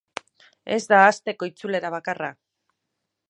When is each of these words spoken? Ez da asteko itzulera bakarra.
Ez 0.77 0.79
da 0.93 1.01
asteko 1.09 1.49
itzulera 1.51 1.93
bakarra. 1.97 2.31